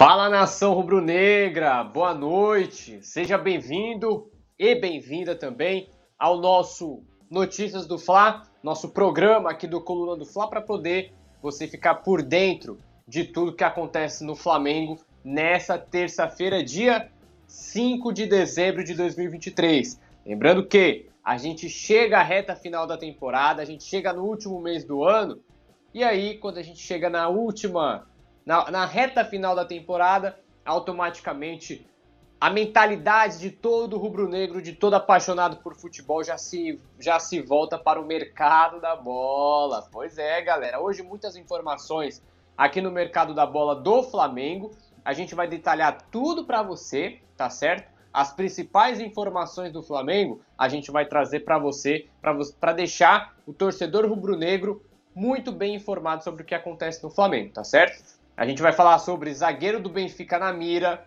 [0.00, 8.48] Fala nação rubro-negra, boa noite, seja bem-vindo e bem-vinda também ao nosso Notícias do Fla,
[8.62, 13.54] nosso programa aqui do Coluna do Fla, para poder você ficar por dentro de tudo
[13.54, 17.12] que acontece no Flamengo nessa terça-feira, dia
[17.46, 20.00] 5 de dezembro de 2023.
[20.24, 24.62] Lembrando que a gente chega à reta final da temporada, a gente chega no último
[24.62, 25.42] mês do ano,
[25.92, 28.06] e aí, quando a gente chega na última
[28.44, 31.86] na, na reta final da temporada, automaticamente
[32.40, 37.78] a mentalidade de todo rubro-negro, de todo apaixonado por futebol já se, já se volta
[37.78, 39.86] para o mercado da bola.
[39.92, 40.80] Pois é, galera.
[40.80, 42.22] Hoje muitas informações
[42.56, 44.70] aqui no mercado da bola do Flamengo.
[45.04, 47.90] A gente vai detalhar tudo para você, tá certo?
[48.12, 52.08] As principais informações do Flamengo a gente vai trazer para você,
[52.58, 54.82] para deixar o torcedor rubro-negro
[55.14, 58.19] muito bem informado sobre o que acontece no Flamengo, tá certo?
[58.40, 61.06] A gente vai falar sobre zagueiro do Benfica na mira,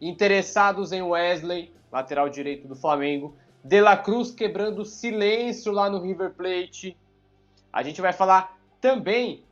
[0.00, 6.32] interessados em Wesley, lateral direito do Flamengo, De La Cruz quebrando silêncio lá no River
[6.34, 6.96] Plate.
[7.72, 9.44] A gente vai falar também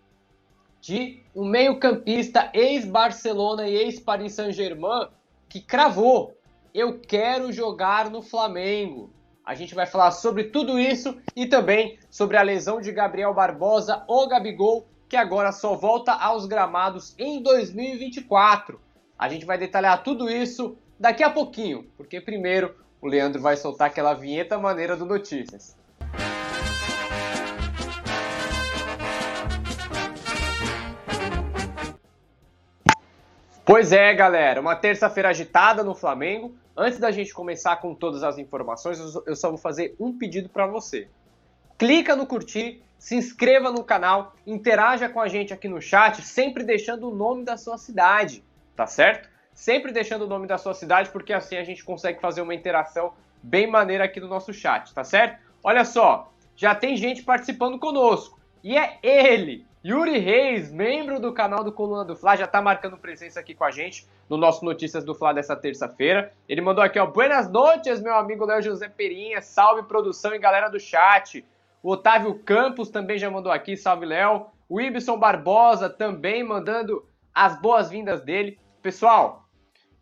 [0.80, 5.06] de um meio-campista ex-Barcelona e ex-Paris Saint-Germain
[5.48, 6.36] que cravou:
[6.74, 9.12] eu quero jogar no Flamengo.
[9.44, 14.02] A gente vai falar sobre tudo isso e também sobre a lesão de Gabriel Barbosa,
[14.08, 18.80] o Gabigol, que agora só volta aos gramados em 2024.
[19.18, 23.88] A gente vai detalhar tudo isso daqui a pouquinho, porque primeiro o Leandro vai soltar
[23.88, 25.76] aquela vinheta maneira do Notícias.
[33.64, 36.54] Pois é, galera, uma terça-feira agitada no Flamengo.
[36.76, 40.68] Antes da gente começar com todas as informações, eu só vou fazer um pedido para
[40.68, 41.08] você.
[41.78, 46.64] Clica no curtir, se inscreva no canal, interaja com a gente aqui no chat, sempre
[46.64, 48.42] deixando o nome da sua cidade,
[48.74, 49.28] tá certo?
[49.52, 53.12] Sempre deixando o nome da sua cidade, porque assim a gente consegue fazer uma interação
[53.42, 55.38] bem maneira aqui no nosso chat, tá certo?
[55.62, 58.40] Olha só, já tem gente participando conosco.
[58.64, 62.96] E é ele, Yuri Reis, membro do canal do Coluna do Fla, já está marcando
[62.96, 66.32] presença aqui com a gente no nosso Notícias do Fla dessa terça-feira.
[66.48, 70.68] Ele mandou aqui, ó, Buenas noites, meu amigo Léo José Perinha, salve produção e galera
[70.68, 71.44] do chat.
[71.86, 74.48] O Otávio Campos também já mandou aqui, salve Léo.
[74.68, 78.58] O Ibson Barbosa também mandando as boas-vindas dele.
[78.82, 79.44] Pessoal,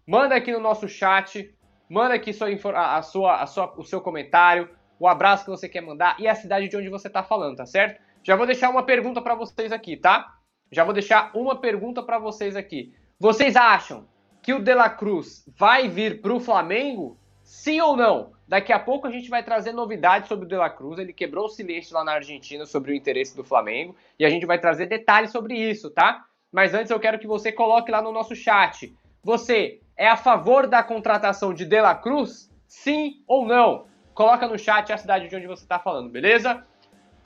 [0.07, 1.55] manda aqui no nosso chat,
[1.87, 2.49] manda aqui sua,
[2.97, 6.35] a, sua, a sua, o seu comentário, o abraço que você quer mandar e a
[6.35, 8.01] cidade de onde você está falando, tá certo?
[8.23, 10.39] Já vou deixar uma pergunta para vocês aqui, tá?
[10.73, 12.95] Já vou deixar uma pergunta para vocês aqui.
[13.21, 14.09] Vocês acham
[14.43, 17.21] que o De La Cruz vai vir para o Flamengo?
[17.43, 18.33] Sim ou não?
[18.47, 20.99] Daqui a pouco a gente vai trazer novidades sobre o De La Cruz.
[20.99, 23.97] Ele quebrou o silêncio lá na Argentina sobre o interesse do Flamengo.
[24.19, 26.25] E a gente vai trazer detalhes sobre isso, tá?
[26.53, 28.95] Mas antes eu quero que você coloque lá no nosso chat.
[29.23, 32.51] Você é a favor da contratação de De La Cruz?
[32.67, 33.87] Sim ou não?
[34.15, 36.65] Coloca no chat a cidade de onde você está falando, beleza?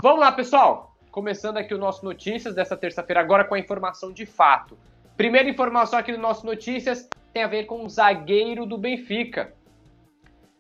[0.01, 0.97] Vamos lá, pessoal!
[1.11, 4.79] Começando aqui o nosso Notícias dessa terça-feira, agora com a informação de fato.
[5.17, 9.53] Primeira informação aqui do nosso Notícias tem a ver com o zagueiro do Benfica.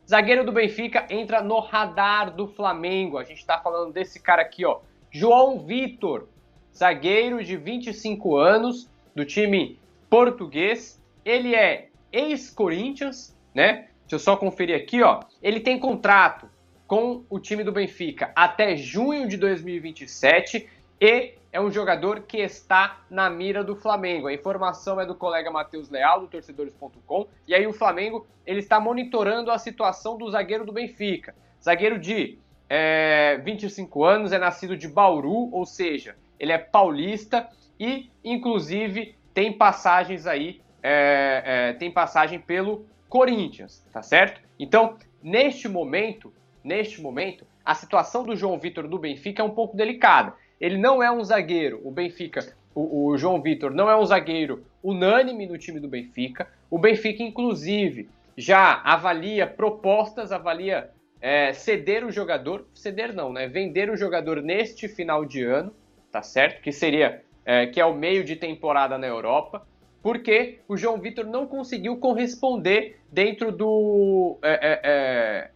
[0.08, 3.18] Zagueiro do Benfica entra no radar do Flamengo.
[3.18, 4.78] A gente está falando desse cara aqui, ó.
[5.10, 6.28] João Vitor,
[6.74, 10.98] zagueiro de 25 anos, do time português.
[11.22, 13.88] Ele é ex-Corinthians, né?
[14.00, 15.20] Deixa eu só conferir aqui, ó.
[15.42, 16.48] Ele tem contrato
[16.86, 20.66] com o time do Benfica até junho de 2027
[21.00, 24.26] e é um jogador que está na mira do Flamengo.
[24.26, 27.26] A informação é do colega Matheus Leal, do torcedores.com.
[27.46, 31.34] E aí o Flamengo ele está monitorando a situação do zagueiro do Benfica.
[31.62, 32.38] Zagueiro de
[32.68, 37.48] é, 25 anos, é nascido de Bauru, ou seja, ele é paulista
[37.80, 44.40] e, inclusive, tem passagens aí, é, é, tem passagem pelo Corinthians, tá certo?
[44.58, 46.32] Então, neste momento,
[46.62, 50.34] neste momento, a situação do João Vitor do Benfica é um pouco delicada.
[50.60, 54.64] Ele não é um zagueiro, o Benfica, o, o João Vitor não é um zagueiro
[54.82, 56.48] unânime no time do Benfica.
[56.70, 60.90] O Benfica, inclusive, já avalia propostas, avalia
[61.20, 63.48] é, ceder o jogador, ceder não, né?
[63.48, 65.72] Vender o jogador neste final de ano,
[66.12, 66.62] tá certo?
[66.62, 69.66] Que seria, é, que é o meio de temporada na Europa,
[70.02, 74.38] porque o João Vitor não conseguiu corresponder dentro do.
[74.42, 75.50] É, é, é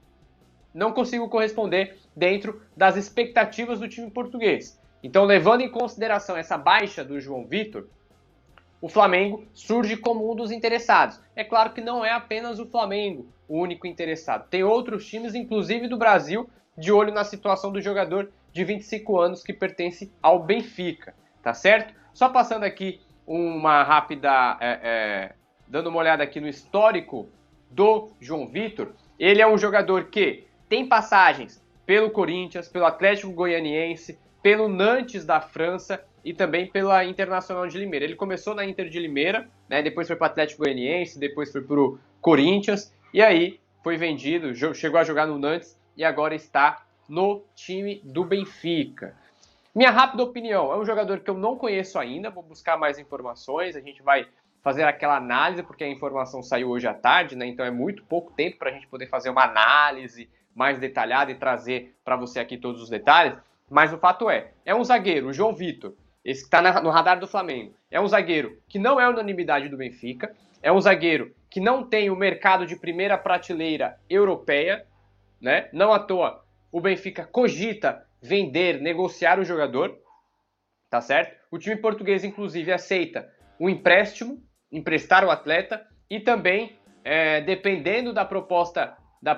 [0.75, 4.81] não conseguiu corresponder dentro das expectativas do time português.
[5.03, 7.87] Então, levando em consideração essa baixa do João Vitor,
[8.81, 11.21] o Flamengo surge como um dos interessados.
[11.37, 14.49] É claro que não é apenas o Flamengo o único interessado.
[14.49, 19.43] Tem outros times, inclusive do Brasil, de olho na situação do jogador de 25 anos
[19.43, 21.95] que pertence ao Benfica, tá certo?
[22.13, 24.57] Só passando aqui uma rápida.
[24.61, 25.33] É, é,
[25.69, 27.29] dando uma olhada aqui no histórico
[27.71, 34.19] do João Vitor, ele é um jogador que tem passagens pelo Corinthians, pelo Atlético Goianiense,
[34.43, 38.05] pelo Nantes da França e também pela Internacional de Limeira.
[38.05, 41.63] Ele começou na Inter de Limeira, né, depois foi para o Atlético Goianiense, depois foi
[41.63, 46.85] para o Corinthians e aí foi vendido, chegou a jogar no Nantes e agora está
[47.09, 49.15] no time do Benfica.
[49.75, 53.75] Minha rápida opinião, é um jogador que eu não conheço ainda, vou buscar mais informações,
[53.75, 54.27] a gente vai
[54.63, 57.47] fazer aquela análise, porque a informação saiu hoje à tarde, né?
[57.47, 61.35] Então é muito pouco tempo para a gente poder fazer uma análise mais detalhada e
[61.35, 63.37] trazer para você aqui todos os detalhes.
[63.73, 67.19] Mas o fato é, é um zagueiro, o João Vitor, esse que está no radar
[67.19, 67.75] do Flamengo.
[67.91, 72.11] É um zagueiro que não é unanimidade do Benfica, é um zagueiro que não tem
[72.11, 74.87] o mercado de primeira prateleira europeia,
[75.41, 75.71] né?
[75.73, 79.99] Não à toa o Benfica cogita vender, negociar o jogador,
[80.91, 81.35] tá certo?
[81.51, 83.27] O time português, inclusive, aceita
[83.59, 89.33] o empréstimo, emprestar o atleta e também, é, dependendo da proposta, da,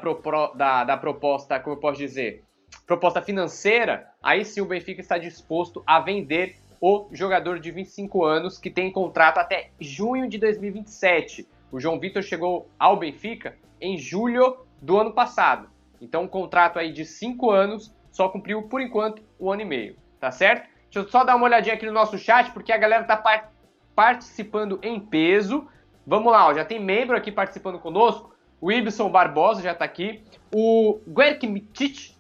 [0.57, 2.44] da, da proposta, como eu posso dizer,
[2.87, 8.59] proposta financeira, aí sim o Benfica está disposto a vender o jogador de 25 anos
[8.59, 11.49] que tem contrato até junho de 2027.
[11.73, 15.69] O João Vitor chegou ao Benfica em julho do ano passado.
[16.01, 19.97] Então, um contrato aí de 5 anos só cumpriu por enquanto um ano e meio,
[20.21, 20.69] tá certo?
[20.85, 23.51] Deixa eu só dar uma olhadinha aqui no nosso chat, porque a galera tá par
[23.95, 25.67] participando em peso.
[26.07, 28.35] Vamos lá, ó, já tem membro aqui participando conosco.
[28.61, 30.23] O Ibson Barbosa já tá aqui.
[30.55, 32.14] O Guerk Mitic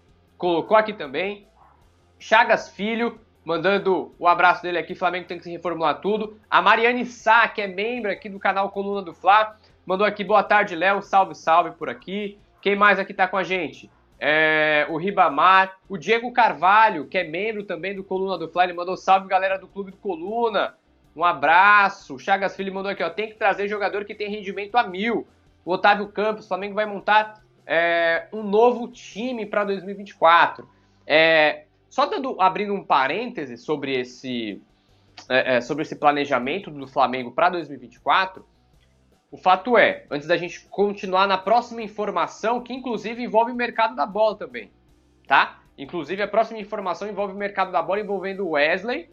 [0.45, 1.47] colocou aqui também.
[2.19, 4.95] Chagas Filho, mandando o abraço dele aqui.
[4.95, 6.39] Flamengo tem que se reformular tudo.
[6.51, 9.57] A Mariane Sá, que é membro aqui do canal Coluna do Fla,
[9.87, 11.01] mandou aqui boa tarde, Léo.
[11.01, 12.39] Salve, salve por aqui.
[12.61, 13.91] Quem mais aqui tá com a gente?
[14.21, 18.75] É, o Ribamar, o Diego Carvalho, que é membro também do Coluna do Fla, ele
[18.75, 20.75] mandou salve galera do Clube do Coluna.
[21.17, 22.17] Um abraço.
[22.17, 23.09] O Chagas Filho mandou aqui, ó.
[23.09, 25.27] Tem que trazer jogador que tem rendimento a mil.
[25.65, 30.69] O Otávio Campos, Flamengo vai montar é, um novo time para 2024.
[31.07, 34.61] É, só dando, abrindo um parêntese sobre esse,
[35.29, 38.45] é, é, sobre esse planejamento do Flamengo para 2024,
[39.31, 43.97] o fato é, antes da gente continuar na próxima informação, que inclusive envolve o mercado
[43.97, 44.71] da bola também,
[45.27, 45.61] tá?
[45.77, 49.11] Inclusive a próxima informação envolve o mercado da bola envolvendo o Wesley,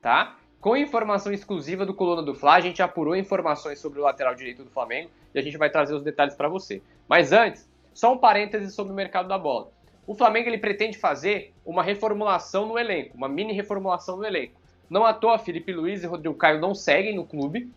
[0.00, 0.36] tá?
[0.60, 4.64] Com informação exclusiva do Coluna do Fla, a gente apurou informações sobre o lateral direito
[4.64, 6.82] do Flamengo e a gente vai trazer os detalhes para você.
[7.06, 7.67] Mas antes,
[7.98, 9.72] só um parêntese sobre o mercado da bola.
[10.06, 14.54] O Flamengo ele pretende fazer uma reformulação no elenco, uma mini reformulação no elenco.
[14.88, 17.68] Não à toa, Felipe Luiz e Rodrigo Caio não seguem no clube.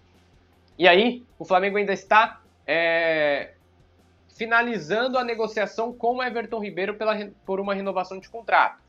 [0.78, 3.54] E aí, o Flamengo ainda está é,
[4.38, 8.80] finalizando a negociação com o Everton Ribeiro pela, por uma renovação de contrato.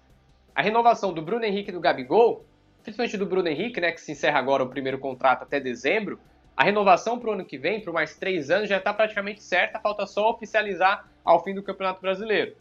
[0.54, 2.44] A renovação do Bruno Henrique e do Gabigol,
[2.82, 6.20] principalmente do Bruno Henrique, né, que se encerra agora o primeiro contrato até dezembro,
[6.54, 9.80] a renovação para o ano que vem, por mais três anos, já está praticamente certa,
[9.80, 12.56] falta só oficializar ao fim do Campeonato Brasileiro.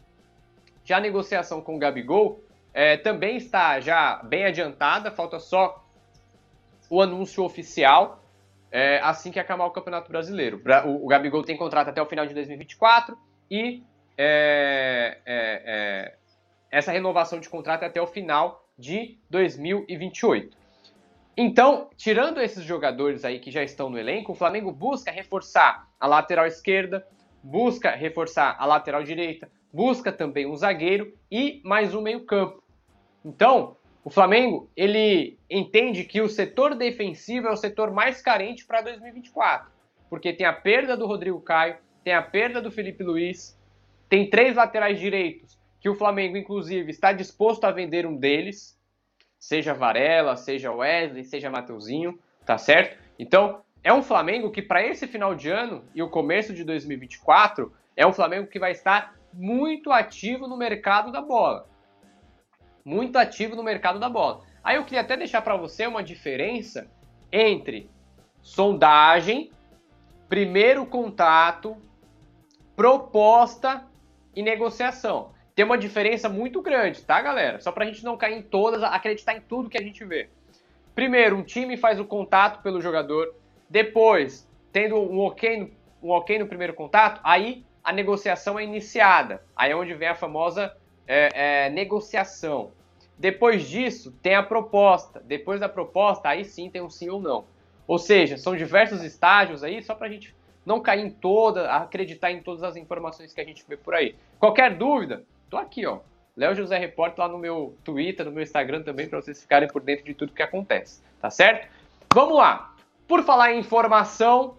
[0.84, 2.42] Já a negociação com o Gabigol
[2.74, 5.84] é, também está já bem adiantada, falta só
[6.88, 8.22] o anúncio oficial
[8.72, 10.60] é, assim que acabar o Campeonato Brasileiro.
[10.86, 13.16] O, o, Gabigol tem contrato até o final de 2024
[13.50, 13.82] e
[14.16, 16.14] é, é, é,
[16.70, 20.56] essa renovação de contrato é até o final de 2028.
[21.36, 26.06] Então, tirando esses jogadores aí que já estão no elenco, o Flamengo busca reforçar a
[26.06, 27.06] lateral esquerda,
[27.42, 32.62] busca reforçar a lateral direita, busca também um zagueiro e mais um meio-campo.
[33.24, 38.82] Então, o Flamengo, ele entende que o setor defensivo é o setor mais carente para
[38.82, 39.70] 2024,
[40.10, 43.58] porque tem a perda do Rodrigo Caio, tem a perda do Felipe Luiz,
[44.08, 48.78] tem três laterais direitos que o Flamengo, inclusive, está disposto a vender um deles,
[49.38, 52.96] seja Varela, seja Wesley, seja Mateuzinho, tá certo?
[53.18, 57.72] Então, é um Flamengo que para esse final de ano e o começo de 2024
[57.96, 61.66] é um Flamengo que vai estar muito ativo no mercado da bola.
[62.84, 64.42] Muito ativo no mercado da bola.
[64.62, 66.88] Aí eu queria até deixar para você uma diferença
[67.30, 67.90] entre
[68.40, 69.50] sondagem,
[70.28, 71.76] primeiro contato,
[72.76, 73.84] proposta
[74.34, 75.32] e negociação.
[75.54, 77.60] Tem uma diferença muito grande, tá, galera?
[77.60, 80.30] Só para a gente não cair em todas, acreditar em tudo que a gente vê.
[80.94, 83.34] Primeiro, um time faz o contato pelo jogador.
[83.72, 89.42] Depois, tendo um ok, um ok no primeiro contato, aí a negociação é iniciada.
[89.56, 90.76] Aí é onde vem a famosa
[91.08, 92.70] é, é, negociação.
[93.16, 95.22] Depois disso, tem a proposta.
[95.24, 97.46] Depois da proposta, aí sim tem um sim ou não.
[97.86, 100.36] Ou seja, são diversos estágios aí, só para a gente
[100.66, 104.14] não cair em toda, acreditar em todas as informações que a gente vê por aí.
[104.38, 106.00] Qualquer dúvida, tô aqui, ó.
[106.36, 109.80] Léo José Repórter lá no meu Twitter, no meu Instagram também, para vocês ficarem por
[109.80, 111.68] dentro de tudo que acontece, tá certo?
[112.12, 112.71] Vamos lá!
[113.12, 114.56] Por falar em informação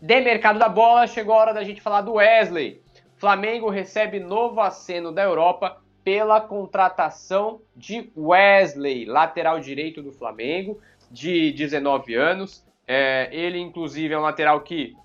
[0.00, 2.82] de mercado da bola, chegou a hora da gente falar do Wesley.
[3.14, 11.52] Flamengo recebe novo aceno da Europa pela contratação de Wesley, lateral direito do Flamengo, de
[11.52, 12.66] 19 anos.
[12.84, 14.96] É, ele, inclusive, é um lateral que.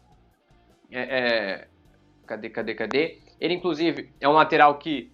[0.91, 1.67] É, é,
[2.25, 3.19] cadê, cadê, cadê?
[3.39, 5.11] Ele, inclusive, é um lateral que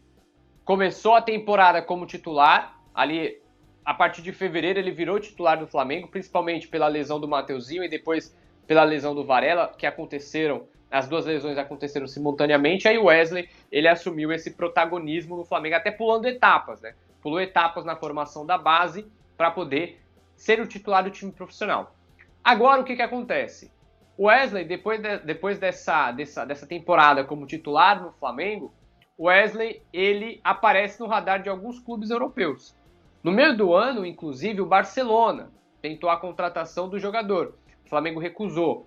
[0.64, 2.80] começou a temporada como titular.
[2.96, 3.43] Ali,
[3.86, 7.90] a partir de fevereiro, ele virou titular do Flamengo, principalmente pela lesão do Mateuzinho e
[7.90, 8.36] depois
[8.66, 12.88] pela lesão do Varela, que aconteceram, as duas lesões aconteceram simultaneamente.
[12.88, 16.94] Aí o Wesley, ele assumiu esse protagonismo no Flamengo, até pulando etapas, né?
[17.22, 20.02] Pulou etapas na formação da base para poder
[20.36, 21.96] ser o titular do time profissional.
[22.44, 23.72] Agora, o que, que acontece?
[24.18, 28.74] O Wesley, depois, de, depois dessa, dessa, dessa temporada como titular no Flamengo,
[29.18, 32.76] o Wesley ele aparece no radar de alguns clubes europeus.
[33.24, 35.50] No meio do ano, inclusive, o Barcelona
[35.82, 37.56] tentou a contratação do jogador.
[37.86, 38.86] O Flamengo recusou.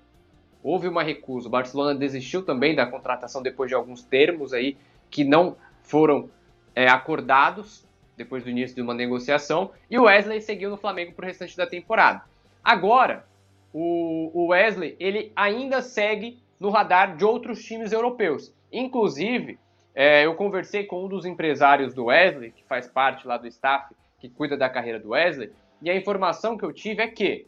[0.62, 1.48] Houve uma recusa.
[1.48, 4.76] O Barcelona desistiu também da contratação depois de alguns termos aí
[5.08, 6.28] que não foram
[6.74, 9.70] é, acordados depois do início de uma negociação.
[9.90, 12.22] E o Wesley seguiu no Flamengo para o restante da temporada.
[12.62, 13.24] Agora,
[13.72, 18.52] o Wesley ele ainda segue no radar de outros times europeus.
[18.70, 19.58] Inclusive,
[19.94, 23.94] é, eu conversei com um dos empresários do Wesley, que faz parte lá do staff
[24.28, 27.46] que cuida da carreira do Wesley, e a informação que eu tive é que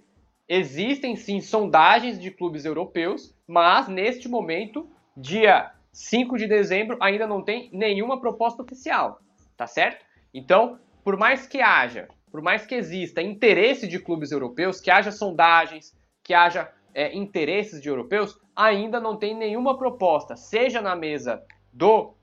[0.49, 7.42] existem sim sondagens de clubes europeus, mas neste momento, dia 5 de dezembro, ainda não
[7.42, 9.20] tem nenhuma proposta oficial,
[9.56, 10.04] tá certo?
[10.32, 15.11] Então, por mais que haja, por mais que exista interesse de clubes europeus, que haja
[15.11, 21.42] sondagens, que haja é, interesses de europeus, ainda não tem nenhuma proposta, seja na mesa
[21.73, 22.14] do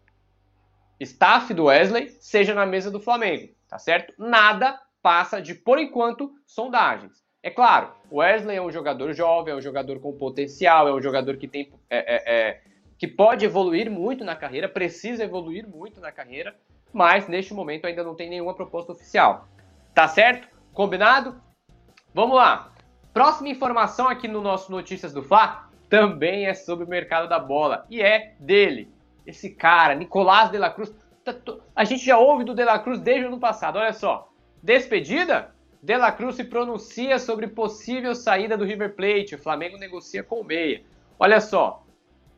[0.99, 4.13] staff do Wesley, seja na mesa do Flamengo tá certo?
[4.17, 7.23] Nada passa de, por enquanto, sondagens.
[7.43, 11.01] É claro, o Wesley é um jogador jovem, é um jogador com potencial, é um
[11.01, 12.61] jogador que tem é, é, é,
[12.97, 16.55] que pode evoluir muito na carreira, precisa evoluir muito na carreira,
[16.91, 19.47] mas neste momento ainda não tem nenhuma proposta oficial.
[19.93, 20.47] Tá certo?
[20.73, 21.39] Combinado?
[22.13, 22.71] Vamos lá.
[23.13, 27.85] Próxima informação aqui no nosso Notícias do Fla também é sobre o mercado da bola
[27.89, 28.91] e é dele,
[29.25, 30.93] esse cara, Nicolás de la Cruz.
[31.25, 31.33] Tá
[31.75, 33.79] a gente já ouve do De La Cruz desde o ano passado.
[33.79, 34.31] Olha só.
[34.61, 35.55] Despedida?
[35.81, 39.33] De La Cruz se pronuncia sobre possível saída do River Plate.
[39.33, 40.83] O Flamengo negocia com o Meia.
[41.17, 41.83] Olha só.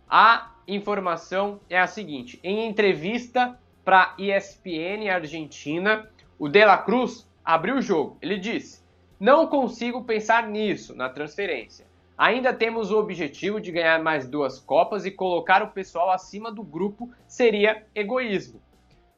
[0.09, 7.75] A informação é a seguinte: em entrevista para ESPN Argentina, o De La Cruz abriu
[7.75, 8.17] o jogo.
[8.21, 8.81] Ele disse:
[9.19, 11.85] Não consigo pensar nisso na transferência.
[12.17, 16.63] Ainda temos o objetivo de ganhar mais duas Copas e colocar o pessoal acima do
[16.63, 18.61] grupo seria egoísmo.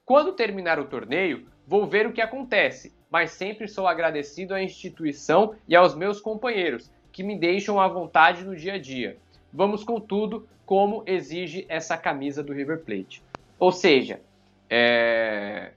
[0.10, 5.54] Quando terminar o torneio, vou ver o que acontece, mas sempre sou agradecido à instituição
[5.68, 9.20] e aos meus companheiros, que me deixam à vontade no dia a dia.
[9.54, 13.22] Vamos com tudo, como exige essa camisa do River Plate.
[13.60, 14.20] Ou seja,
[14.68, 15.74] é...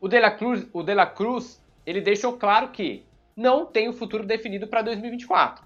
[0.00, 3.04] o De La Cruz, o De La Cruz, ele deixou claro que
[3.36, 5.64] não tem o futuro definido para 2024.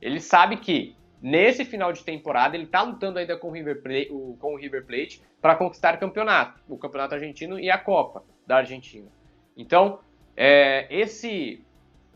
[0.00, 4.08] Ele sabe que Nesse final de temporada, ele está lutando ainda com o River Plate,
[4.38, 8.58] com o River Plate para conquistar o campeonato, o campeonato argentino e a Copa da
[8.58, 9.08] Argentina.
[9.56, 10.00] Então,
[10.36, 11.64] é, esse,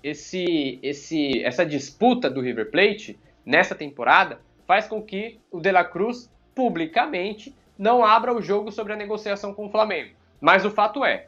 [0.02, 5.84] esse, esse, essa disputa do River Plate nessa temporada faz com que o De La
[5.84, 10.14] Cruz publicamente não abra o jogo sobre a negociação com o Flamengo.
[10.40, 11.26] Mas o fato é,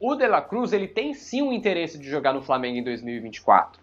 [0.00, 3.80] o De La Cruz ele tem sim um interesse de jogar no Flamengo em 2024.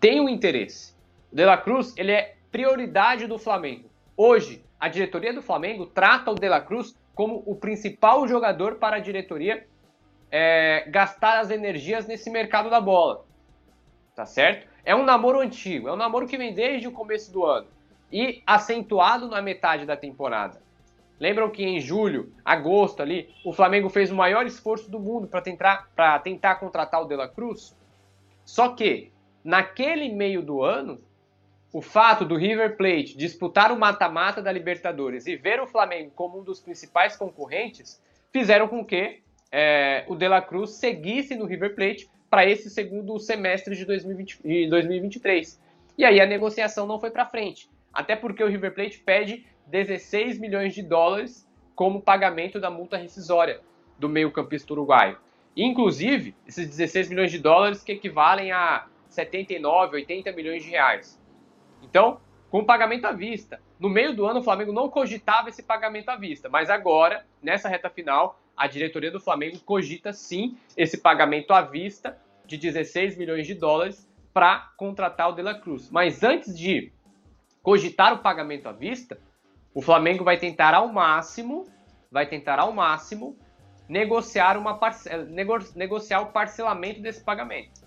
[0.00, 0.93] Tem um interesse.
[1.34, 3.90] De La Cruz, ele é prioridade do Flamengo.
[4.16, 8.98] Hoje, a diretoria do Flamengo trata o De La Cruz como o principal jogador para
[8.98, 9.66] a diretoria
[10.30, 13.24] é, gastar as energias nesse mercado da bola.
[14.14, 14.68] Tá certo?
[14.84, 17.66] É um namoro antigo, é um namoro que vem desde o começo do ano
[18.12, 20.62] e acentuado na metade da temporada.
[21.18, 25.40] Lembram que em julho, agosto ali, o Flamengo fez o maior esforço do mundo para
[25.40, 25.88] tentar,
[26.22, 27.76] tentar contratar o De La Cruz?
[28.44, 29.10] Só que,
[29.42, 31.02] naquele meio do ano,
[31.74, 36.38] o fato do River Plate disputar o mata-mata da Libertadores e ver o Flamengo como
[36.38, 38.00] um dos principais concorrentes
[38.32, 39.18] fizeram com que
[39.50, 44.40] é, o De La Cruz seguisse no River Plate para esse segundo semestre de, 2020,
[44.44, 45.60] de 2023.
[45.98, 50.38] E aí a negociação não foi para frente, até porque o River Plate pede 16
[50.38, 53.60] milhões de dólares como pagamento da multa rescisória
[53.98, 55.18] do meio-campista uruguaio.
[55.56, 61.23] Inclusive, esses 16 milhões de dólares que equivalem a 79, 80 milhões de reais.
[61.84, 63.60] Então, com pagamento à vista.
[63.78, 67.68] No meio do ano, o Flamengo não cogitava esse pagamento à vista, mas agora, nessa
[67.68, 73.46] reta final, a diretoria do Flamengo cogita sim esse pagamento à vista de 16 milhões
[73.46, 75.90] de dólares para contratar o De La Cruz.
[75.90, 76.92] Mas antes de
[77.62, 79.18] cogitar o pagamento à vista,
[79.74, 81.66] o Flamengo vai tentar ao máximo,
[82.10, 83.36] vai tentar ao máximo
[83.88, 84.78] negociar uma
[85.28, 87.82] nego negociar o parcelamento desse pagamento.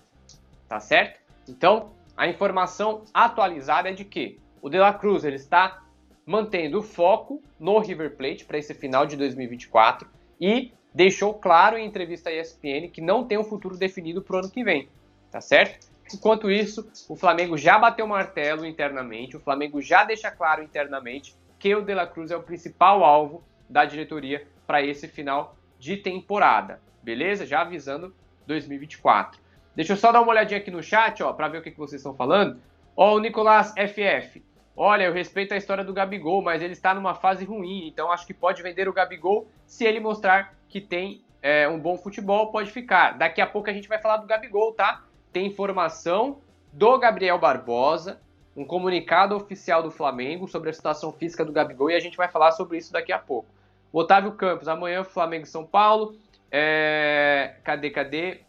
[0.68, 1.20] Tá certo?
[1.48, 5.84] Então, a informação atualizada é de que o De La Cruz ele está
[6.26, 10.10] mantendo o foco no River Plate para esse final de 2024
[10.42, 14.40] e deixou claro em entrevista à ESPN que não tem um futuro definido para o
[14.40, 14.90] ano que vem,
[15.32, 15.88] tá certo?
[16.12, 21.36] Enquanto isso, o Flamengo já bateu o martelo internamente, o Flamengo já deixa claro internamente
[21.60, 25.98] que o De La Cruz é o principal alvo da diretoria para esse final de
[25.98, 27.46] temporada, beleza?
[27.46, 28.16] Já avisando
[28.48, 29.40] 2024.
[29.78, 31.78] Deixa eu só dar uma olhadinha aqui no chat, ó, para ver o que, que
[31.78, 32.60] vocês estão falando.
[32.96, 34.44] Ó, o Nicolás FF.
[34.76, 38.28] Olha, eu respeito a história do Gabigol, mas ele está numa fase ruim, então acho
[38.28, 42.72] que pode vender o Gabigol se ele mostrar que tem é, um bom futebol, pode
[42.72, 43.18] ficar.
[43.18, 45.04] Daqui a pouco a gente vai falar do Gabigol, tá?
[45.38, 46.42] tem informação
[46.74, 48.20] do Gabriel Barbosa,
[48.56, 52.28] um comunicado oficial do Flamengo sobre a situação física do Gabigol e a gente vai
[52.28, 53.48] falar sobre isso daqui a pouco.
[53.94, 56.16] O Otávio Campos, amanhã Flamengo São Paulo.
[56.52, 57.58] É...
[57.64, 58.40] Cadê, cadê?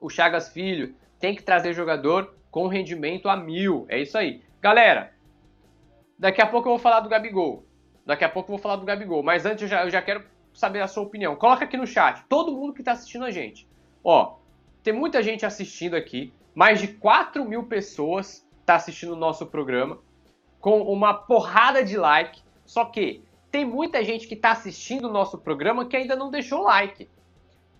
[0.00, 3.86] O Chagas Filho tem que trazer jogador com rendimento a mil.
[3.88, 4.42] É isso aí.
[4.60, 5.12] Galera,
[6.18, 7.64] daqui a pouco eu vou falar do Gabigol.
[8.06, 9.22] Daqui a pouco eu vou falar do Gabigol.
[9.22, 11.36] Mas antes eu já, eu já quero saber a sua opinião.
[11.36, 12.24] Coloca aqui no chat.
[12.28, 13.68] Todo mundo que está assistindo a gente.
[14.02, 14.36] Ó,
[14.82, 19.98] tem muita gente assistindo aqui, mais de 4 mil pessoas tá assistindo o nosso programa,
[20.60, 25.38] com uma porrada de like, só que tem muita gente que está assistindo o nosso
[25.38, 27.08] programa que ainda não deixou like.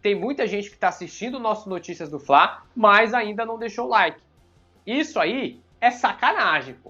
[0.09, 3.87] Tem muita gente que está assistindo o nosso Notícias do Fla, mas ainda não deixou
[3.87, 4.19] like.
[4.87, 6.89] Isso aí é sacanagem, pô.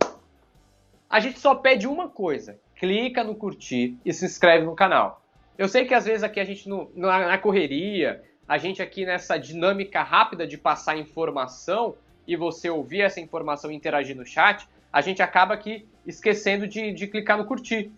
[1.11, 5.21] A gente só pede uma coisa: clica no curtir e se inscreve no canal.
[5.59, 9.37] Eu sei que às vezes aqui a gente não, na correria, a gente aqui nessa
[9.37, 15.01] dinâmica rápida de passar informação e você ouvir essa informação e interagir no chat, a
[15.01, 17.91] gente acaba aqui esquecendo de, de clicar no curtir,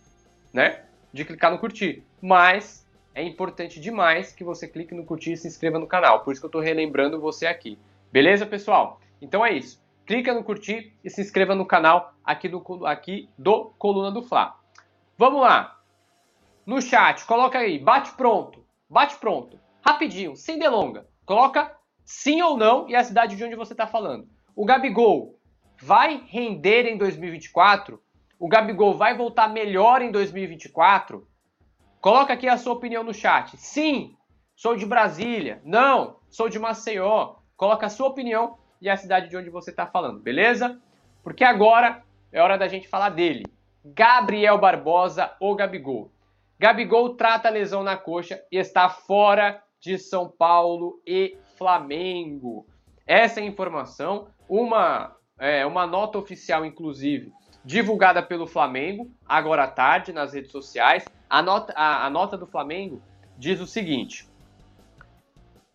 [0.51, 0.83] né?
[1.12, 2.03] De clicar no curtir.
[2.23, 2.80] Mas
[3.21, 6.25] é importante demais que você clique no curtir e se inscreva no canal.
[6.25, 7.79] Por isso que eu estou relembrando você aqui.
[8.13, 9.01] Beleza, pessoal?
[9.21, 9.83] Então é isso.
[10.07, 14.57] Clica no curtir e se inscreva no canal aqui do, aqui do Coluna do Fla.
[15.17, 15.81] Vamos lá.
[16.67, 18.65] No chat, coloca aí, bate pronto.
[18.89, 21.07] Bate pronto rapidinho, sem delonga.
[21.25, 24.29] Coloca sim ou não e a cidade de onde você está falando.
[24.55, 25.39] O Gabigol
[25.81, 28.03] vai render em 2024?
[28.39, 31.27] O Gabigol vai voltar melhor em 2024?
[32.01, 33.57] Coloca aqui a sua opinião no chat.
[33.59, 34.17] Sim,
[34.57, 35.61] sou de Brasília.
[35.65, 37.35] Não, sou de Maceió.
[37.57, 40.81] Coloca a sua opinião e a cidade de onde você está falando, beleza?
[41.23, 43.45] Porque agora é hora da gente falar dele.
[43.85, 46.11] Gabriel Barbosa, ou Gabigol.
[46.59, 52.67] Gabigol trata a lesão na coxa e está fora de São Paulo e Flamengo.
[53.07, 57.31] Essa é a informação, uma, é, uma nota oficial, inclusive,
[57.63, 61.05] divulgada pelo Flamengo, agora à tarde, nas redes sociais.
[61.31, 63.01] A nota, a, a nota do Flamengo
[63.38, 64.29] diz o seguinte: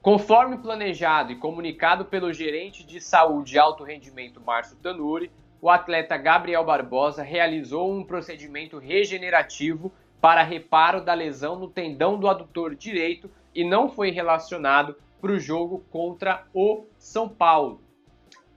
[0.01, 6.17] Conforme planejado e comunicado pelo gerente de saúde e alto rendimento Márcio Tanuri, o atleta
[6.17, 13.31] Gabriel Barbosa realizou um procedimento regenerativo para reparo da lesão no tendão do adutor direito
[13.53, 17.81] e não foi relacionado para o jogo contra o São Paulo.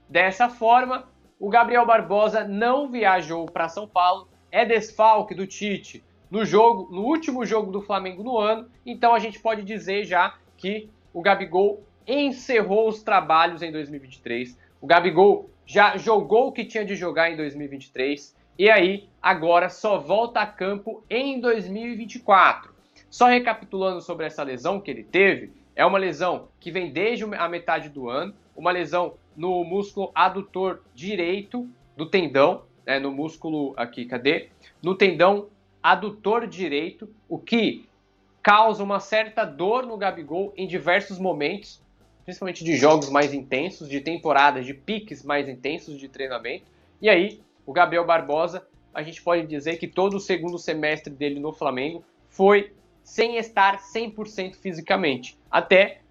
[0.09, 1.07] Dessa forma,
[1.39, 7.01] o Gabriel Barbosa não viajou para São Paulo, é desfalque do Tite no jogo, no
[7.03, 11.83] último jogo do Flamengo no ano, então a gente pode dizer já que o Gabigol
[12.07, 14.57] encerrou os trabalhos em 2023.
[14.81, 19.97] O Gabigol já jogou o que tinha de jogar em 2023 e aí agora só
[19.97, 22.73] volta a campo em 2024.
[23.09, 27.47] Só recapitulando sobre essa lesão que ele teve, é uma lesão que vem desde a
[27.47, 34.05] metade do ano, uma lesão no músculo adutor direito do tendão, né, no músculo aqui,
[34.05, 34.49] cadê?
[34.83, 35.47] No tendão
[35.81, 37.87] adutor direito, o que
[38.41, 41.81] causa uma certa dor no Gabigol em diversos momentos,
[42.23, 46.65] principalmente de jogos mais intensos, de temporadas, de piques mais intensos de treinamento.
[47.01, 51.39] E aí, o Gabriel Barbosa, a gente pode dizer que todo o segundo semestre dele
[51.39, 56.01] no Flamengo foi sem estar 100% fisicamente, até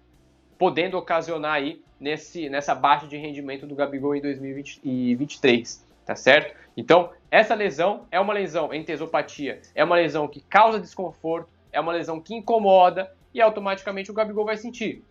[0.57, 6.55] podendo ocasionar aí nesse, nessa baixa de rendimento do Gabigol em 2023, tá certo?
[6.75, 11.79] Então, essa lesão é uma lesão em tesopatia, é uma lesão que causa desconforto, é
[11.79, 15.03] uma lesão que incomoda e automaticamente o Gabigol vai sentir.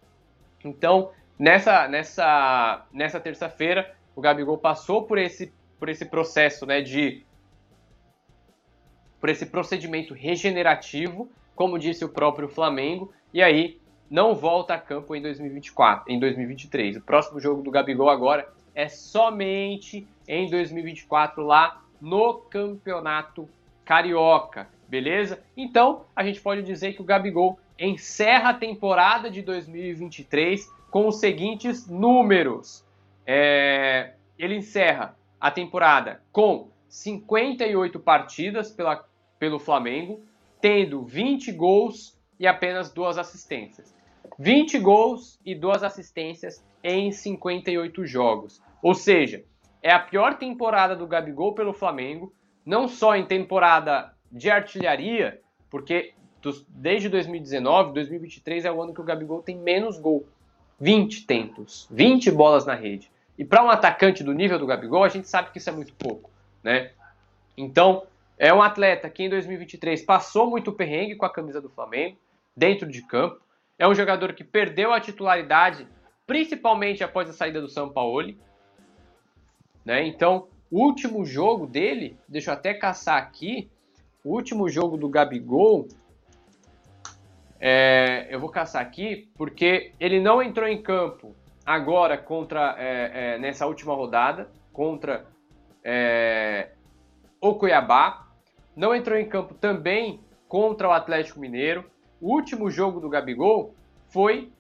[0.65, 7.25] Então, nessa, nessa, nessa terça-feira, o Gabigol passou por esse, por esse processo né, de.
[9.21, 15.17] por esse procedimento regenerativo como disse o próprio Flamengo, e aí não volta a campo
[15.17, 16.99] em 2024, em 2023.
[16.99, 23.49] O próximo jogo do Gabigol agora é somente em 2024 lá no Campeonato
[23.85, 25.43] Carioca, beleza?
[25.57, 31.19] Então, a gente pode dizer que o Gabigol encerra a temporada de 2023 com os
[31.19, 32.85] seguintes números.
[33.27, 39.05] É, ele encerra a temporada com 58 partidas pela,
[39.41, 40.23] pelo Flamengo,
[40.61, 43.93] tendo 20 gols e apenas duas assistências.
[44.39, 48.63] 20 gols e duas assistências em 58 jogos.
[48.83, 49.45] Ou seja,
[49.83, 52.33] é a pior temporada do Gabigol pelo Flamengo,
[52.65, 56.15] não só em temporada de artilharia, porque
[56.69, 60.27] desde 2019, 2023 é o ano que o Gabigol tem menos gol.
[60.81, 63.11] 20 tentos, 20 bolas na rede.
[63.37, 65.93] E para um atacante do nível do Gabigol, a gente sabe que isso é muito
[65.95, 66.31] pouco,
[66.63, 66.93] né?
[67.57, 68.05] Então,
[68.39, 72.17] é um atleta que em 2023 passou muito perrengue com a camisa do Flamengo,
[72.57, 73.41] dentro de campo.
[73.77, 75.87] É um jogador que perdeu a titularidade,
[76.27, 78.35] principalmente após a saída do São Paulo.
[79.89, 80.07] Né?
[80.07, 83.71] Então, o último jogo dele, deixa eu até caçar aqui,
[84.23, 85.89] o último jogo do Gabigol,
[87.59, 93.39] é, eu vou caçar aqui, porque ele não entrou em campo agora contra é, é,
[93.39, 95.25] nessa última rodada contra
[95.83, 96.73] é,
[97.41, 98.27] o Cuiabá,
[98.77, 103.75] não entrou em campo também contra o Atlético Mineiro, o último jogo do Gabigol
[104.11, 104.53] foi.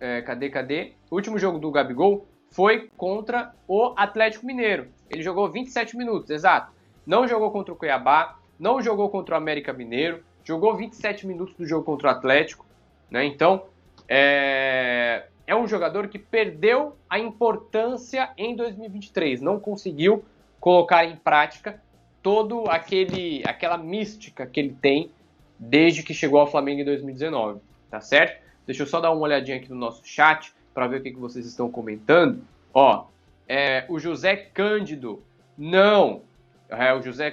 [0.00, 0.94] É, cadê, cadê?
[1.08, 4.88] O último jogo do Gabigol foi contra o Atlético Mineiro.
[5.10, 6.72] Ele jogou 27 minutos, exato.
[7.06, 11.66] Não jogou contra o Cuiabá, não jogou contra o América Mineiro, jogou 27 minutos do
[11.66, 12.66] jogo contra o Atlético.
[13.10, 13.24] Né?
[13.24, 13.64] Então,
[14.08, 20.24] é, é um jogador que perdeu a importância em 2023, não conseguiu
[20.60, 21.80] colocar em prática
[22.22, 25.10] todo aquele aquela mística que ele tem
[25.58, 28.42] desde que chegou ao Flamengo em 2019, tá certo?
[28.66, 31.18] Deixa eu só dar uma olhadinha aqui no nosso chat para ver o que, que
[31.18, 32.40] vocês estão comentando.
[32.72, 33.06] Ó,
[33.48, 35.20] é, o José Cândido,
[35.56, 36.22] não.
[36.68, 37.32] É, o José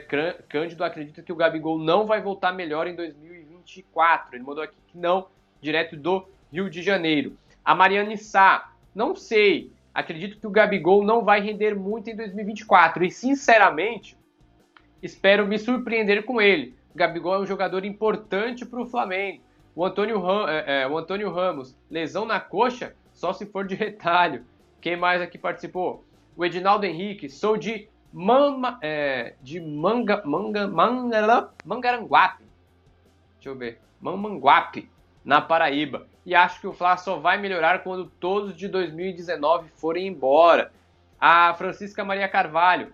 [0.50, 4.36] Cândido acredita que o Gabigol não vai voltar melhor em 2024.
[4.36, 5.28] Ele mandou aqui que não,
[5.62, 7.38] direto do Rio de Janeiro.
[7.64, 9.72] A Mariane Sá, não sei.
[9.94, 13.06] Acredito que o Gabigol não vai render muito em 2024.
[13.06, 14.18] E, sinceramente,
[15.04, 16.74] espero me surpreender com ele.
[16.96, 19.44] Gabigol é um jogador importante para o Flamengo.
[19.76, 23.74] O Antônio, Ram, é, é, o Antônio Ramos, lesão na coxa, só se for de
[23.74, 24.46] retalho.
[24.80, 26.04] Quem mais aqui participou?
[26.38, 32.44] O Edinaldo Henrique, sou de Mama, é, de Manga, Manga, Manga, Mangaranguape.
[33.36, 33.80] Deixa eu ver.
[34.00, 34.90] Mamanguape,
[35.24, 36.08] na Paraíba.
[36.26, 40.72] E acho que o Fla só vai melhorar quando todos de 2019 forem embora.
[41.20, 42.94] A Francisca Maria Carvalho,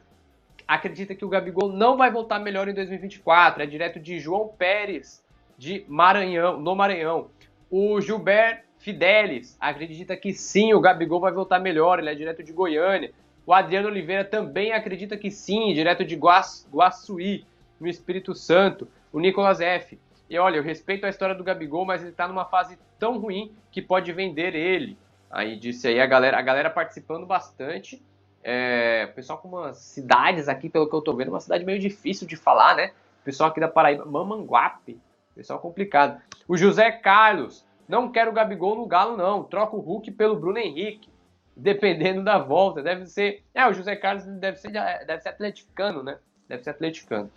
[0.68, 3.64] acredita que o Gabigol não vai voltar melhor em 2024.
[3.64, 5.24] É direto de João Pérez,
[5.58, 7.30] de Maranhão, no Maranhão.
[7.70, 12.00] O Gilbert Fidelis acredita que sim, o Gabigol vai voltar melhor.
[12.00, 13.12] Ele é direto de Goiânia.
[13.46, 17.46] O Adriano Oliveira também acredita que sim, direto de Guaçuí,
[17.80, 18.88] no Espírito Santo.
[19.14, 20.00] O Nicolas F.
[20.28, 23.52] E olha, eu respeito a história do Gabigol, mas ele está numa fase tão ruim
[23.72, 24.98] que pode vender ele.
[25.30, 28.02] Aí disse aí a galera, a galera participando bastante.
[28.44, 32.28] É, pessoal com umas cidades aqui, pelo que eu tô vendo, uma cidade meio difícil
[32.28, 32.92] de falar, né?
[33.24, 35.00] Pessoal aqui da Paraíba, Mamanguape,
[35.36, 36.20] pessoal complicado.
[36.48, 39.44] O José Carlos, não quero o Gabigol no Galo, não.
[39.44, 41.10] Troca o Hulk pelo Bruno Henrique,
[41.56, 42.82] dependendo da volta.
[42.82, 43.44] Deve ser.
[43.54, 46.18] É, o José Carlos deve ser, deve ser atleticano, né?
[46.48, 47.30] Deve ser atleticano.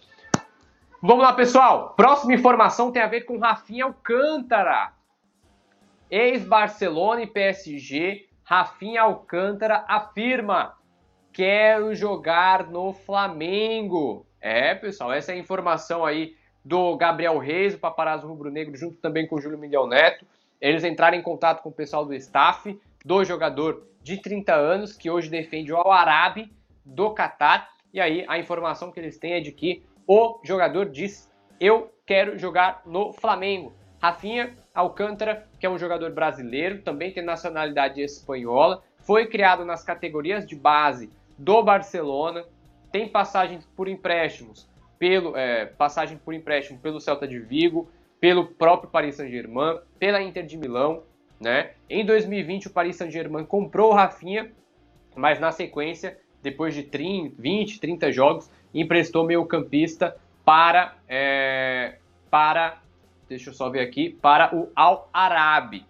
[1.03, 1.95] Vamos lá, pessoal.
[1.97, 4.93] Próxima informação tem a ver com Rafinha Alcântara.
[6.09, 10.77] Ex-Barcelona e PSG, Rafinha Alcântara afirma
[11.33, 14.25] quero jogar no Flamengo.
[14.41, 19.27] É, pessoal, essa é a informação aí do Gabriel Reis, o paparazzo rubro-negro, junto também
[19.27, 20.25] com o Júlio Miguel Neto.
[20.61, 25.11] Eles entraram em contato com o pessoal do staff do jogador de 30 anos, que
[25.11, 26.53] hoje defende o Al-Arabi
[26.85, 27.71] do Catar.
[27.93, 32.39] E aí a informação que eles têm é de que o jogador diz: Eu quero
[32.39, 33.73] jogar no Flamengo.
[34.01, 40.47] Rafinha Alcântara, que é um jogador brasileiro, também tem nacionalidade espanhola, foi criado nas categorias
[40.47, 42.45] de base do Barcelona,
[42.93, 47.91] tem passagens por empréstimos pelo é, passagem por empréstimo pelo Celta de Vigo,
[48.25, 51.03] pelo próprio Paris Saint-Germain, pela Inter de Milão,
[51.39, 51.73] né?
[51.91, 54.51] Em 2020 o Paris Saint-Germain comprou o Rafinha,
[55.15, 61.99] mas na sequência, depois de 30, 20, 30 jogos, emprestou meio-campista para é,
[62.31, 62.79] para
[63.29, 65.85] deixa eu só ver aqui, para o Al Arabi,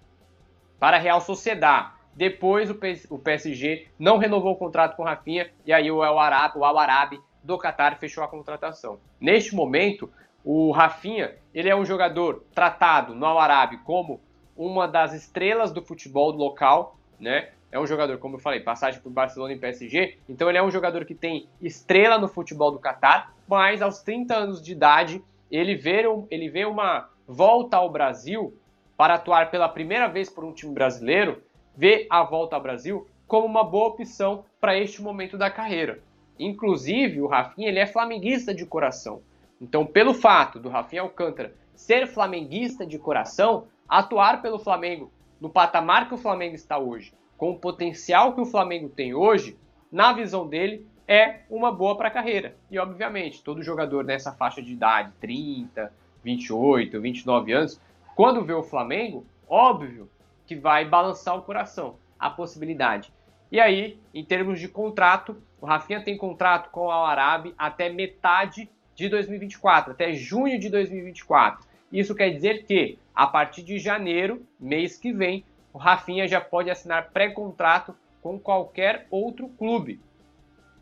[0.80, 1.92] para a Real Sociedad.
[2.16, 6.58] Depois o PSG não renovou o contrato com o Rafinha e aí o Al Arabi,
[6.58, 8.98] o Al Arabi do Qatar fechou a contratação.
[9.20, 10.10] Neste momento,
[10.44, 14.20] o Rafinha, ele é um jogador tratado no Al Arabi como
[14.56, 17.50] uma das estrelas do futebol local, né?
[17.72, 20.70] É um jogador, como eu falei, passagem por Barcelona e PSG, então ele é um
[20.70, 25.74] jogador que tem estrela no futebol do Catar, mas aos 30 anos de idade, ele
[25.74, 28.56] vê, ele vê uma volta ao Brasil
[28.96, 31.42] para atuar pela primeira vez por um time brasileiro,
[31.76, 36.00] vê a volta ao Brasil como uma boa opção para este momento da carreira.
[36.38, 39.22] Inclusive, o Rafinha ele é flamenguista de coração.
[39.60, 46.08] Então, pelo fato do Rafinha Alcântara ser flamenguista de coração, atuar pelo Flamengo no patamar
[46.08, 49.58] que o Flamengo está hoje, com o potencial que o Flamengo tem hoje,
[49.90, 52.56] na visão dele, é uma boa para a carreira.
[52.70, 57.80] E, obviamente, todo jogador nessa faixa de idade, 30, 28, 29 anos,
[58.14, 60.08] quando vê o Flamengo, óbvio
[60.46, 63.12] que vai balançar o coração, a possibilidade.
[63.50, 67.88] E aí, em termos de contrato, o Rafinha tem contrato com o Al Arabi até
[67.88, 71.66] metade de 2024, até junho de 2024.
[71.92, 76.70] Isso quer dizer que, a partir de janeiro, mês que vem, o Rafinha já pode
[76.70, 80.00] assinar pré-contrato com qualquer outro clube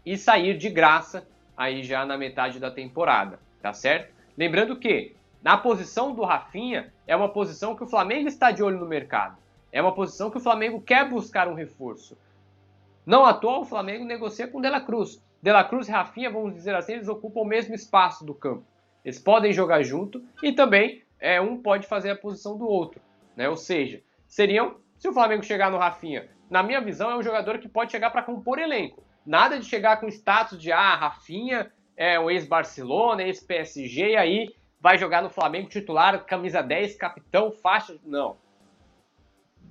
[0.05, 4.13] e sair de graça aí já na metade da temporada, tá certo?
[4.37, 8.79] Lembrando que na posição do Rafinha é uma posição que o Flamengo está de olho
[8.79, 9.37] no mercado.
[9.73, 12.17] É uma posição que o Flamengo quer buscar um reforço.
[13.05, 15.21] Não à toa o Flamengo negocia com Dela Cruz.
[15.43, 18.65] Dela Cruz e Rafinha, vamos dizer assim, eles ocupam o mesmo espaço do campo.
[19.05, 23.01] Eles podem jogar junto e também é, um pode fazer a posição do outro.
[23.37, 23.49] Né?
[23.49, 27.59] Ou seja, seriam, se o Flamengo chegar no Rafinha, na minha visão, é um jogador
[27.59, 29.03] que pode chegar para compor elenco.
[29.27, 34.97] Nada de chegar com status de, ah, Rafinha é o ex-Barcelona, ex-PSG, e aí vai
[34.97, 37.99] jogar no Flamengo titular, camisa 10, capitão, faixa.
[38.05, 38.37] Não.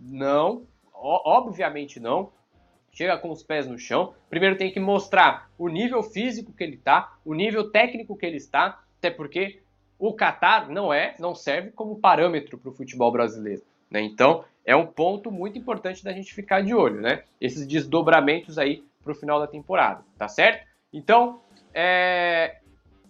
[0.02, 0.68] Não.
[0.94, 2.32] obviamente não
[2.92, 4.14] chega com os pés no chão.
[4.30, 8.38] Primeiro tem que mostrar o nível físico que ele está, o nível técnico que ele
[8.38, 9.62] está, até porque
[9.98, 13.62] o Qatar não é, não serve como parâmetro para o futebol brasileiro.
[13.90, 14.02] Né?
[14.02, 17.24] Então é um ponto muito importante da gente ficar de olho, né?
[17.40, 20.68] Esses desdobramentos aí para o final da temporada, tá certo?
[20.94, 21.42] Então
[21.74, 22.58] é...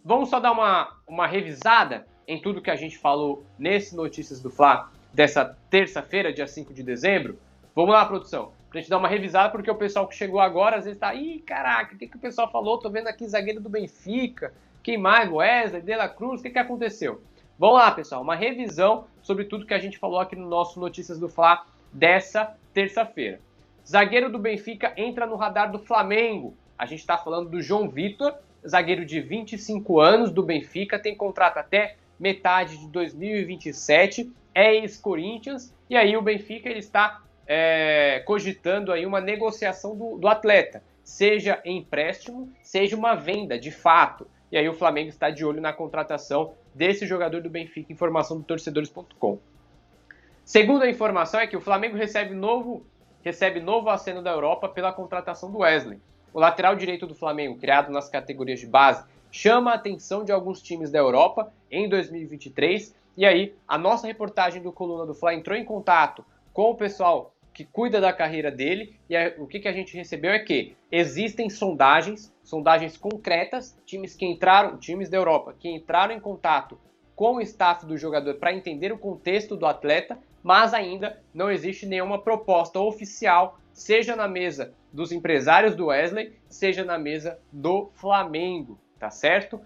[0.03, 4.49] vamos só dar uma, uma revisada em tudo que a gente falou nesse Notícias do
[4.49, 7.37] Fla dessa terça-feira, dia 5 de dezembro.
[7.75, 10.85] Vamos lá, produção pra gente dar uma revisada, porque o pessoal que chegou agora às
[10.85, 12.79] vezes tá, ih, caraca, o que, que o pessoal falou?
[12.79, 15.29] Tô vendo aqui zagueiro do Benfica, quem mais?
[15.29, 17.21] Wesley, De La Cruz, o que, que aconteceu?
[17.59, 21.19] Vamos lá, pessoal, uma revisão sobre tudo que a gente falou aqui no nosso Notícias
[21.19, 23.41] do Fla dessa terça-feira.
[23.85, 26.55] Zagueiro do Benfica entra no radar do Flamengo.
[26.77, 28.33] A gente está falando do João Vitor,
[28.67, 35.97] zagueiro de 25 anos do Benfica, tem contrato até metade de 2027, é ex-Corinthians, e
[35.97, 41.77] aí o Benfica ele está é, cogitando aí uma negociação do, do atleta, seja em
[41.77, 44.27] empréstimo, seja uma venda de fato.
[44.51, 48.43] E aí o Flamengo está de olho na contratação desse jogador do Benfica, informação do
[48.43, 49.39] torcedores.com.
[50.43, 52.85] Segunda informação é que o Flamengo recebe novo,
[53.23, 55.99] recebe novo aceno da Europa pela contratação do Wesley.
[56.33, 60.61] O lateral direito do Flamengo, criado nas categorias de base, chama a atenção de alguns
[60.61, 62.95] times da Europa em 2023.
[63.17, 67.35] E aí, a nossa reportagem do Coluna do Fla entrou em contato com o pessoal
[67.53, 70.75] que cuida da carreira dele, e a, o que, que a gente recebeu é que
[70.91, 76.79] existem sondagens, sondagens concretas, times que entraram, times da Europa, que entraram em contato
[77.15, 81.85] com o staff do jogador para entender o contexto do atleta, mas ainda não existe
[81.85, 88.79] nenhuma proposta oficial, seja na mesa dos empresários do Wesley, seja na mesa do Flamengo,
[88.97, 89.61] tá certo?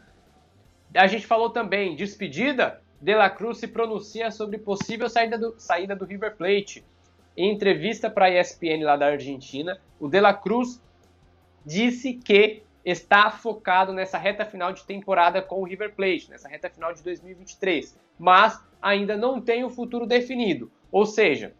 [0.93, 5.95] A gente falou também, despedida, De La Cruz se pronuncia sobre possível saída do, saída
[5.95, 6.83] do River Plate.
[7.37, 10.81] Em entrevista para a ESPN lá da Argentina, o De La Cruz
[11.65, 16.69] disse que está focado nessa reta final de temporada com o River Plate, nessa reta
[16.69, 20.71] final de 2023, mas ainda não tem o futuro definido.
[20.91, 21.53] Ou seja,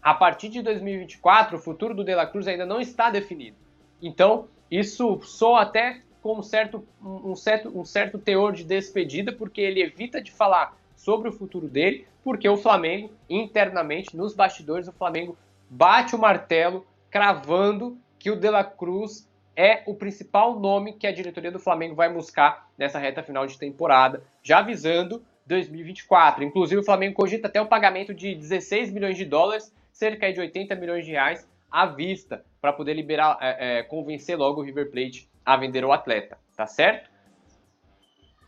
[0.00, 3.56] a partir de 2024, o futuro do De La Cruz ainda não está definido.
[4.00, 9.60] Então, isso soa até com um certo, um certo, um certo teor de despedida, porque
[9.60, 14.92] ele evita de falar sobre o futuro dele, porque o Flamengo, internamente, nos bastidores, o
[14.92, 15.36] Flamengo
[15.68, 21.12] bate o martelo, cravando que o De La Cruz é o principal nome que a
[21.12, 26.44] diretoria do Flamengo vai buscar nessa reta final de temporada, já avisando 2024.
[26.44, 30.74] Inclusive, o Flamengo cogita até o pagamento de 16 milhões de dólares, cerca de 80
[30.76, 35.28] milhões de reais à vista, para poder liberar, é, é, convencer logo o River Plate
[35.44, 37.10] a vender o atleta, tá certo?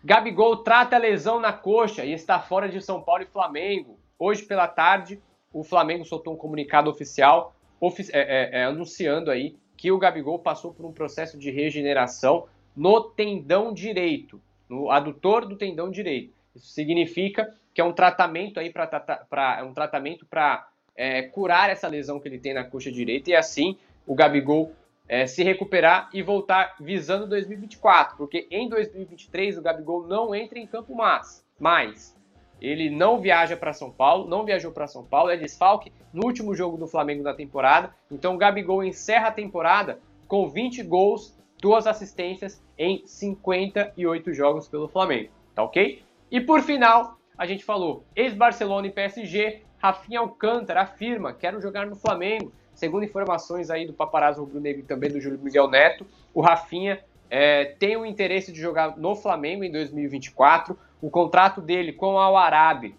[0.02, 3.98] Gabigol trata a lesão na coxa e está fora de São Paulo e Flamengo.
[4.18, 5.20] Hoje pela tarde,
[5.52, 7.54] o Flamengo soltou um comunicado oficial
[7.86, 12.46] ofici é, é, é, anunciando aí que o Gabigol passou por um processo de regeneração
[12.76, 16.32] no tendão direito, no adutor do tendão direito.
[16.54, 22.20] Isso significa que é um tratamento aí para um tratamento para é, curar essa lesão
[22.20, 23.76] que ele tem na coxa direita e assim
[24.06, 24.72] o Gabigol
[25.08, 30.66] é, se recuperar e voltar visando 2024, porque em 2023 o Gabigol não entra em
[30.66, 32.16] campo mais, mas
[32.60, 36.54] ele não viaja para São Paulo, não viajou para São Paulo, é desfalque no último
[36.54, 41.86] jogo do Flamengo da temporada, então o Gabigol encerra a temporada com 20 gols, duas
[41.86, 46.02] assistências em 58 jogos pelo Flamengo, tá ok?
[46.30, 51.96] E por final, a gente falou ex-Barcelona e PSG, Rafinha Alcântara afirma, quero jogar no
[51.96, 57.00] Flamengo, Segundo informações aí do paparazzo rubro-negro e também do Júlio Miguel Neto, o Rafinha
[57.30, 60.76] é, tem o interesse de jogar no Flamengo em 2024.
[61.00, 62.94] O contrato dele com o Al-Arabi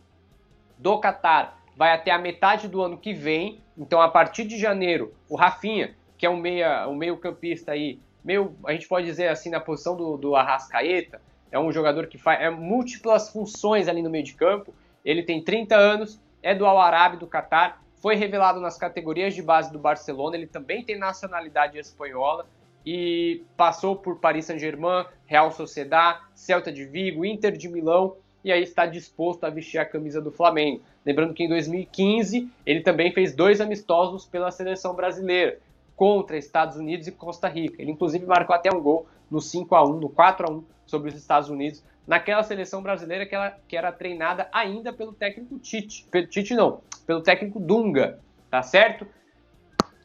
[0.78, 3.62] do Qatar vai até a metade do ano que vem.
[3.78, 8.00] Então, a partir de janeiro, o Rafinha, que é um meia, um meio campista aí,
[8.24, 12.18] meio, a gente pode dizer assim, na posição do, do Arrascaeta, é um jogador que
[12.18, 14.74] faz é, múltiplas funções ali no meio de campo.
[15.04, 19.74] Ele tem 30 anos, é do Al-Arabi do Qatar foi revelado nas categorias de base
[19.74, 22.46] do Barcelona, ele também tem nacionalidade espanhola
[22.86, 28.62] e passou por Paris Saint-Germain, Real Sociedad, Celta de Vigo, Inter de Milão e aí
[28.62, 30.84] está disposto a vestir a camisa do Flamengo.
[31.04, 35.58] Lembrando que em 2015 ele também fez dois amistosos pela seleção brasileira
[35.96, 37.82] contra Estados Unidos e Costa Rica.
[37.82, 41.10] Ele inclusive marcou até um gol no 5 a 1, no 4 a 1 sobre
[41.10, 46.08] os Estados Unidos naquela seleção brasileira que, ela, que era treinada ainda pelo técnico Tite.
[46.12, 49.08] Pelo Tite não, pelo técnico Dunga, tá certo?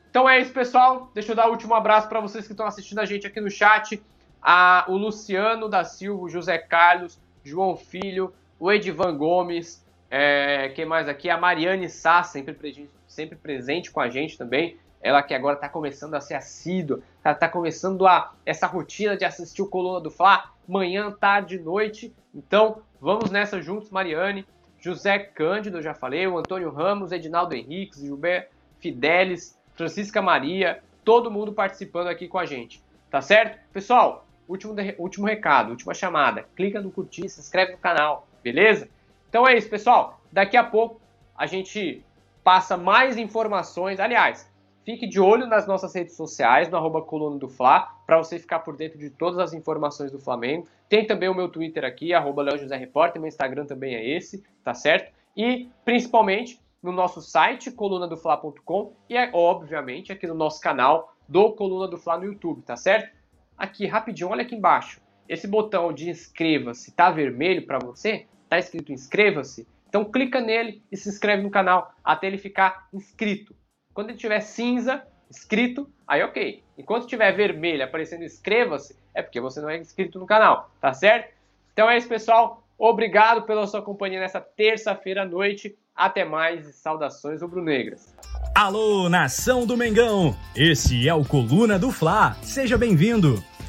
[0.09, 1.11] Então é isso, pessoal.
[1.15, 3.41] Deixa eu dar o um último abraço para vocês que estão assistindo a gente aqui
[3.41, 4.03] no chat.
[4.43, 10.85] A, o Luciano da Silva, o José Carlos, João Filho, o Edivan Gomes, é, quem
[10.85, 11.31] mais aqui?
[11.31, 14.77] A Mariane Sá, sempre, sempre presente com a gente também.
[15.01, 19.25] Ela que agora está começando a ser assídua, está tá começando a essa rotina de
[19.25, 22.15] assistir o Coluna do Fla manhã, tarde, noite.
[22.35, 24.47] Então, vamos nessa juntos, Mariane,
[24.79, 31.53] José Cândido, já falei, o Antônio Ramos, Edinaldo Henriques, Gilberto Fidelis, Francisca Maria, todo mundo
[31.53, 32.83] participando aqui com a gente.
[33.11, 33.59] Tá certo?
[33.73, 36.47] Pessoal, último, último recado, última chamada.
[36.57, 38.89] Clica no curtir, se inscreve no canal, beleza?
[39.29, 40.21] Então é isso, pessoal.
[40.33, 41.01] Daqui a pouco
[41.37, 42.05] a gente
[42.43, 44.01] passa mais informações.
[44.01, 44.50] Aliás,
[44.91, 48.59] Fique de olho nas nossas redes sociais, no arroba coluna do Fla, para você ficar
[48.59, 50.67] por dentro de todas as informações do Flamengo.
[50.89, 54.43] Tem também o meu Twitter aqui, arroba Leo José Repórter, meu Instagram também é esse,
[54.65, 55.15] tá certo?
[55.37, 61.87] E, principalmente, no nosso site, colunadofla.com e, é, obviamente, aqui no nosso canal do Coluna
[61.87, 63.17] do Fla no YouTube, tá certo?
[63.57, 65.01] Aqui, rapidinho, olha aqui embaixo.
[65.29, 68.27] Esse botão de inscreva-se tá vermelho para você?
[68.49, 69.69] Tá escrito inscreva-se?
[69.89, 73.55] Então clica nele e se inscreve no canal até ele ficar inscrito.
[73.93, 76.63] Quando ele tiver cinza, escrito, aí ok.
[76.79, 81.35] Enquanto tiver vermelho aparecendo inscreva-se, é porque você não é inscrito no canal, tá certo?
[81.73, 82.63] Então é isso, pessoal.
[82.79, 85.77] Obrigado pela sua companhia nessa terça-feira à noite.
[85.95, 88.15] Até mais e saudações rubro-negras.
[88.55, 90.35] Alô, nação do Mengão!
[90.57, 92.37] Esse é o Coluna do Fla.
[92.43, 93.43] Seja bem-vindo!